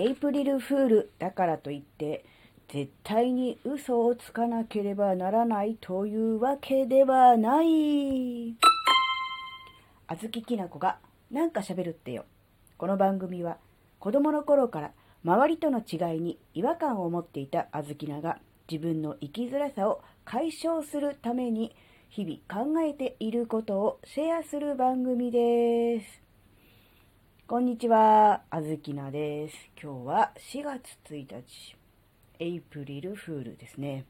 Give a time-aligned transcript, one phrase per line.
[0.00, 2.24] エイプリルフールだからといって、
[2.72, 8.54] 絶対に嘘をつかなければならないというわけではない。
[10.06, 10.96] あずききなこが
[11.30, 12.24] なんか喋るってよ。
[12.78, 13.58] この番組は
[13.98, 14.92] 子供の頃から
[15.22, 18.38] 周りとの違いに違和感を持っていたあずきなが
[18.70, 21.76] 自分の生きづらさを解消するために
[22.08, 26.29] 日々考えていることをシェアする番組です。
[27.50, 29.56] こんにちは、あずきなです。
[29.82, 31.76] 今日は4月1日、
[32.38, 34.04] エイプリルフールですね。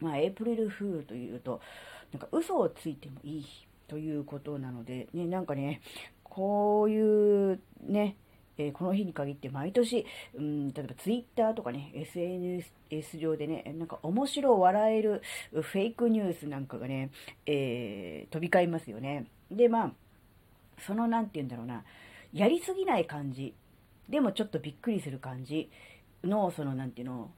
[0.00, 1.62] まあ、エイプリルフールというと、
[2.12, 3.46] なんか嘘をついてもいい
[3.86, 5.80] ということなので、ね、なんかね、
[6.22, 8.16] こういうね、
[8.58, 10.04] えーこの日に限って毎年、
[10.34, 17.12] うん、例えばツイッターとかね、SNS 上でね、なんか面白笑えるフェイクニュースなんかがね、
[17.46, 19.24] えー飛び交いますよね。
[19.50, 19.92] で、まあ、
[20.86, 21.82] そのなんて言うんだろうな、
[22.32, 23.54] やりすぎない感じ、
[24.08, 25.70] でもちょっとびっくりする感じ
[26.24, 27.30] の、そのなんていうの、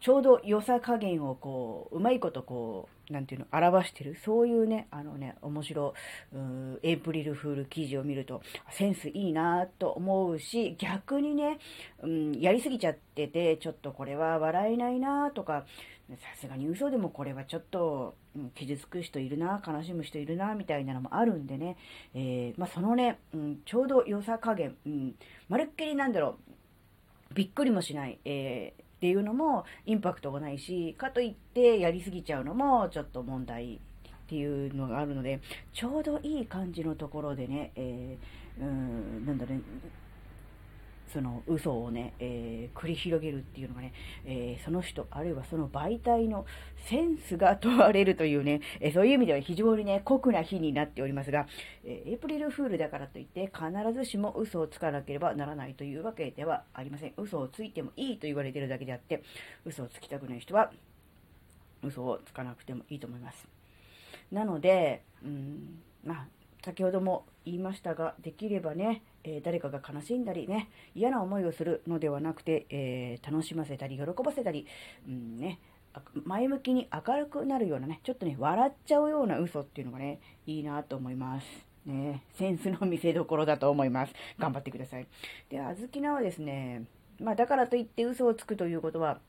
[0.00, 5.94] ちょうど良さ加減をこう、うまいことこう、なんていうの、表してる、そういうね、あのね、面白、
[6.32, 11.58] うエイプリルフール記事を見ると、センスいいなと思うし、逆にね、
[12.02, 15.64] うん、やりすぎちゃってて、ちょっとこれは笑えないなとか、
[16.10, 21.76] さすがに嘘でもこれはちょっと、うん傷つく人いるな、悲しむ人いるな、みたいなのもあるんでね、
[22.14, 25.14] えーまあ、そのね、うん、ちょうど良さ加減、うん、
[25.48, 26.38] まるっきりなんだろ
[27.32, 33.78] う、びっくりもしない、えーっていうのもインパクトがないし、かといってやりすぎちゃうのもちょっと問題っ
[34.26, 35.40] ていうのがあるので、
[35.72, 39.62] ちょうどいい感じのところでね、えー、うん、なんだろうね、
[41.12, 43.92] その嘘をね、えー繰り広げるっていうのがね、
[44.24, 46.46] えーその人、あるいはその媒体の
[46.86, 51.46] センスが問われるというね、えーそういう意味では非常にね、酷な日になっておりますが、
[51.84, 57.12] えエイプリルフールだからといって必ずしも嘘をつかなければならないというわけではありません。
[57.16, 59.22] 嘘をついてもいいと言われてるだけであって、
[59.64, 60.70] 嘘をつきたくない人は
[61.82, 63.46] 嘘をつかなくてもいいと思います。
[64.32, 66.26] なので、うん、まあ、
[66.64, 74.66] 先ほども言いましたが、できればね、えー誰かが悲しんだりね、嫌な思いをするのではなくて、えー楽しませたり、喜ばせたり、
[75.06, 75.60] うんね、
[76.24, 81.46] 前向きに明るくなるようなね、ちょっとね、笑っちゃうような嘘っていうのがね、いいなと思います。
[81.86, 84.12] ね、センスの見せ所だと思います。
[84.38, 85.06] 頑張ってください。
[85.48, 86.84] で、あずきなはですね、
[87.20, 89.20] まあ、だからといって嘘をつくということは、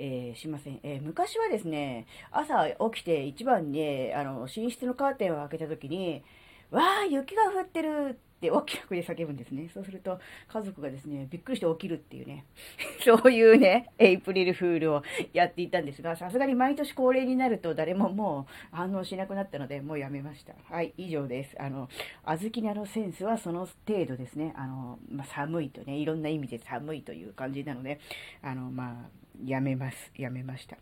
[0.00, 6.24] えーしません、えー昔はですね、朝起きて一番にね、あの、寝室のカーテンを開けた時に、
[6.70, 9.70] わー、雪が降ってるって大きな声で叫ぶんですね。
[9.72, 10.18] そうすると、
[10.48, 12.46] 家族がですね、びっくりして起きるっていうね、
[13.04, 15.02] そういうね、エイプリルフールを
[15.34, 20.54] やっていたんですが、さすがに毎年恒例になると誰ももう反応しなくなったので、もうやめました。
[20.64, 21.60] はい、以上です。
[21.60, 21.90] あの、
[22.24, 24.54] あずきなのセンスはその程度ですね。
[24.56, 28.00] あの、まあ、寒いとね、いろんな意味で寒いという感じなので、
[28.40, 29.10] あの、まあ、
[29.44, 30.12] やめます。
[30.16, 30.78] やめました。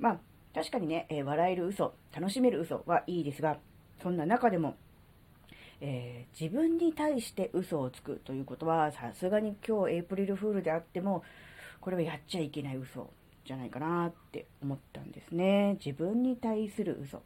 [0.00, 0.20] まあ、
[0.54, 3.58] 確かにね、えー笑える嘘、楽しめる嘘はいいですが、
[4.02, 4.76] そんな中でも、
[5.80, 11.24] えー自分に対して嘘をつくということは、さすがに今日エイプリルフールであっても、
[11.80, 13.10] これはやっちゃいけない嘘
[13.44, 15.78] じゃないかなって思ったんですね。
[15.84, 17.22] 自分に対する嘘。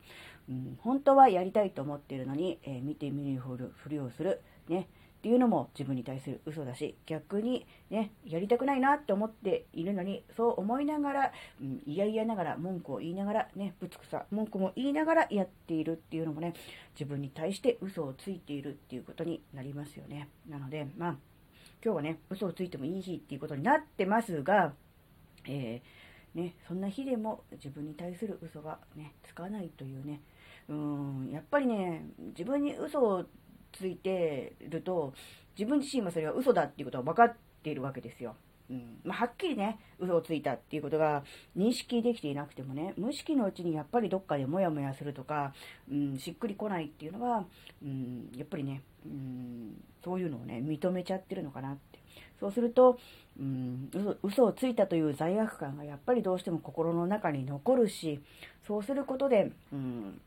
[0.49, 4.41] うん、本当はやりたいと思っているのに、えー見て見ぬふるふりをする。
[4.69, 4.87] ね。
[5.23, 16.55] っていうのも自分に対する嘘だし、逆にね、やりたくないなって思っているのに、そう思いながら、うん、いやいやながら文句を言いながら、ね、ぶつくさ、文句も言いながらやっているっていうのもね、
[16.99, 20.29] 自分に対して嘘をついているっていうことになりますよね。
[20.49, 21.17] なので、まあ、
[21.85, 24.73] 今日はね、嘘をついてもいい日っていうことになってますが、
[25.47, 30.21] えーね、そんな日でも自分に対する嘘がね、つかないというね、
[30.69, 30.75] うー
[31.29, 33.25] ん、やっぱりね、自分に嘘を
[33.73, 35.15] ついてると、
[35.59, 38.37] 自分自身はそれは嘘だっていうことは分かっているわけですよ。
[38.71, 41.25] うんまあ、はっきりね、嘘をついたっていうことが
[41.57, 45.53] 認識できていなくてもね、無意識のうちにやっぱりどっかでモヤモヤするとか、
[45.91, 47.45] うん、しっくりこないっていうのは、
[47.83, 51.99] うん、やっぱりね、うん、そういうのをね、認めちゃってるのかなって。
[52.41, 52.99] そうすると、
[53.39, 58.21] うん、嘘嘘をついたという罪悪感がやっぱりどうしても心の中に残るし、
[58.67, 60.21] そうすることで、うん、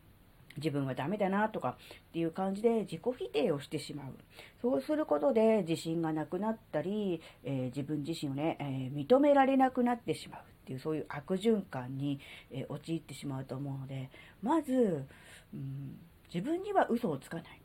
[0.57, 1.77] 自分はダメだなとか
[2.09, 4.13] っていう感じで自己否定をしてしまう。
[4.61, 12.19] そうすることで自信がなくなったり、えー自分自身をね、えー認められなくなってしまうっていうそういう悪循環に、
[12.51, 14.09] えー陥ってしまうと思うので、
[14.41, 15.05] まず、
[15.53, 15.97] うん、
[16.33, 17.61] 自分には嘘をつかない。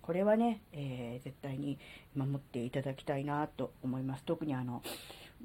[0.00, 1.78] これはね、えー絶対に
[2.16, 4.24] 守っていただきたいなと思います。
[4.24, 4.82] 特にあの、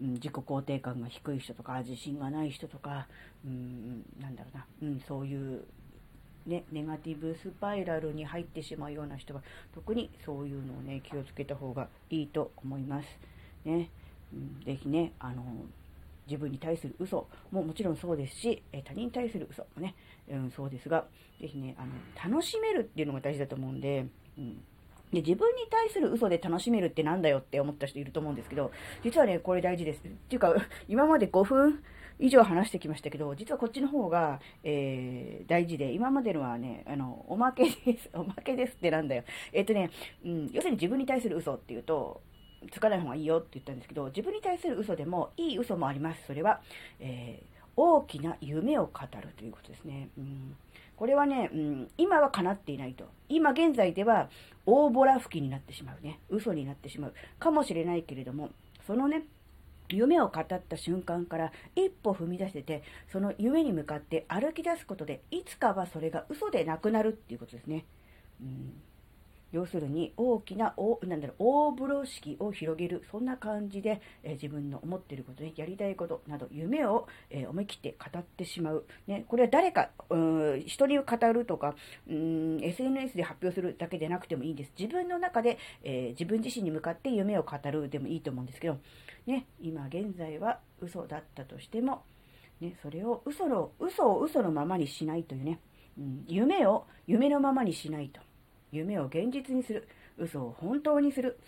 [0.02, 3.08] うん自己肯定感が低い人とか、自信がない人とか、
[3.44, 5.64] うん、なんだろうな、うん、そういう
[6.48, 9.42] ね、ネガティブスパイラルに入ってしまうような人は、
[9.76, 13.08] 特にそういうのをね、気をつけた方がいいと思います。
[13.66, 13.90] ね。
[14.34, 15.44] うん、ぜひね、あの、
[16.28, 19.96] 自分に対する嘘ももちろんそうですし、え他人に対する嘘もね、
[20.30, 21.06] うん、そうですが、
[21.40, 24.06] ぜひね、あの、楽しめるっていうのが大事だと思うんで、
[24.38, 24.62] うん
[25.12, 28.72] で、自分に対する嘘で楽しめるってなんだよって思った人いると思うんですけど、
[29.04, 30.00] 実はね、これ大事です。
[30.00, 30.54] っていうか、
[30.90, 31.82] 今まで5分
[32.20, 38.10] 以上話してきましたけど、実はこっちの方が、えー、大事で、今までのはね、あの、おまけです。
[38.16, 39.24] おまけですってなんだよ。
[39.54, 39.92] えっ、ー、とね、
[40.26, 42.22] うん、要するに自分に対する嘘っていうと、
[42.72, 46.26] つかない方がいいよって言ったんですけど、自分に対する嘘でも、いい嘘もあります。
[46.26, 46.62] それは、
[47.00, 50.10] えー、大きな夢を語るということですね。
[50.18, 50.56] うん
[50.98, 53.06] これはね、うん、今は叶っていないと。
[53.30, 54.30] 今現在では
[54.66, 56.20] 大ボラ吹きになってしまうね。
[56.28, 57.14] 嘘になってしまう。
[57.38, 58.50] かもしれないけれども、
[58.88, 59.24] そのね、
[59.90, 67.86] 夢を語った瞬間から一歩踏み出せて、その夢に向かって歩き出すことで、いつかはそれが嘘でなくなるっていうことですね。
[68.42, 68.87] うん
[69.52, 81.04] 要するに大きな大なんだろう大風呂敷を広げるそんな感じで、えー、自分の思っていることねやりたいことなど夢を、えー、思い切って語ってしまう、ね、これは誰かうん人に語
[81.34, 81.76] るとか
[82.10, 84.72] うん SNS で発表するだけでなくてもいいんです。
[84.78, 88.78] 自分の中で、えー、自分自身に向かって夢を語るでもいいと思うんですけど、
[89.26, 92.04] ね、今現在は嘘だったとしても、
[92.62, 95.60] ね、それを嘘の嘘を嘘のままにしないというね、
[95.98, 98.27] うん、夢を夢のままにしないと。
[98.72, 99.88] 夢を現実にする。
[100.18, 101.40] 嘘を本当にする。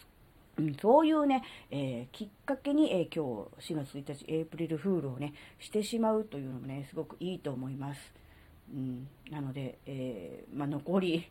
[0.57, 8.13] うん、そういうね、えー、きっかけに、えー、今日4月1日、エイプリルフールをね、してしまうというのもね、すごくいいと思います。
[8.73, 11.25] うん、なので、えー、まあ、残り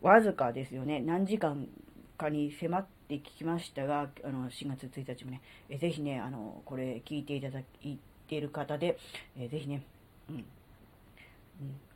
[0.00, 1.00] わずかですよね。
[1.00, 1.68] 何時間
[2.16, 7.98] かに迫って聞きましたが、あの、4月1日もね、えー、ぜひね、あの、これ聞いていただい
[8.28, 8.96] ている方で、
[9.36, 9.82] えー、ぜひね、
[10.30, 10.44] うん、うん、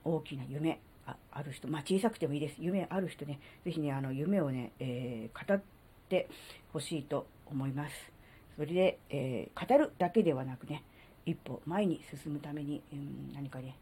[0.04, 2.56] 大きな夢、あある人、まあ、小さくてもいいです。
[2.58, 5.62] 夢ある人ね、ぜひね、あの、夢をね、えー、語っ
[6.08, 6.28] て
[6.72, 7.94] ほしいと思います。
[8.56, 10.84] それで、えー、語るだけではなくね、
[11.26, 13.76] 一歩前に進むために、うん、何かね、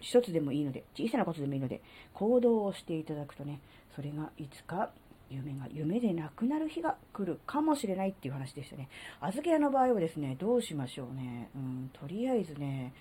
[0.00, 1.80] 一つでもいいので、小さなことでもいいので、
[2.14, 3.60] 行動をしていただくとね、
[3.94, 4.90] それがいつか
[5.30, 8.88] 夢が夢でなくなる日が来るかもしれないっていう話でしたね。
[9.20, 11.48] あずけ屋の場合はですね、どうしましょうね。
[11.54, 12.92] うん、とりあえずね、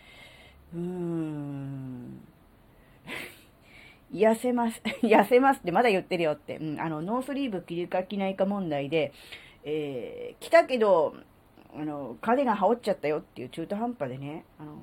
[0.74, 2.20] うーん、
[4.14, 4.82] 痩せます。
[5.04, 6.58] 痩せますってまだ言ってるよって。
[6.58, 9.14] うん、あの、ノースリーブ着るか着ないか問題で、
[9.64, 11.16] えー、着たけど、
[11.76, 14.78] あの、風が羽織っちゃったよっていう中途半端でね、あの、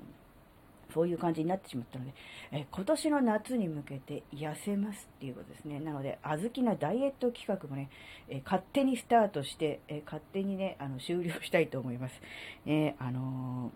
[0.92, 2.12] そういう感じになってしまったので、
[2.52, 5.80] え今年の夏に向けて痩せますっていうことですね。
[5.80, 7.88] なので、小豆なダイエット企画もね、
[8.28, 12.20] え勝手にスタートして、え勝手にね、あの、終了したいと思います。
[12.66, 13.72] えーあの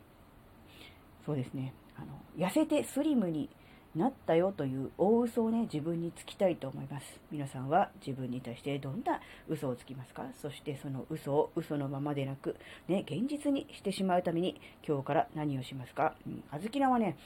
[1.22, 3.48] ー、そうですね、あの、痩せてスリムに
[3.96, 7.20] なったよという大嘘をね、自分につきたいと思います。
[7.30, 10.24] 皆さんは自分に対してどんな嘘をつきますか？
[10.40, 12.56] そしてその嘘を嘘のままでなく、
[12.88, 16.14] ね、現実にしてしまうために今日から何をしますか？
[16.26, 17.16] うん、あずきなはね、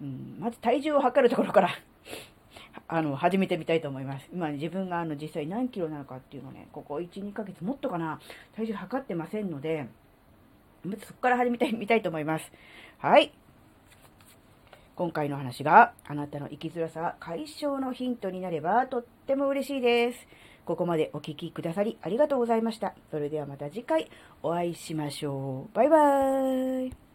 [0.00, 1.70] うん、まず体重を測るところから
[2.88, 4.28] あの、始めてみたいと思います。
[4.32, 8.20] 今、自分があの、実際何キロなのかっていうのね、ここ1、2ヶ月もっとかな、
[8.54, 9.86] 体重測ってませんので、
[10.84, 12.52] まずそこから始めたい、見たいと思います。
[12.98, 13.32] はい。
[15.00, 20.28] 今回の話があなたの生きづらさ解消のヒントになればとっても嬉しいです。
[20.66, 22.94] ここまでお聴きくださりありがとうございました。
[23.10, 24.10] それではまた次回
[24.42, 25.74] お会いしましょう。
[25.74, 27.09] バイバーイ。